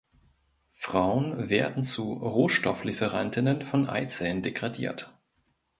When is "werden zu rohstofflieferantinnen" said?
1.51-3.61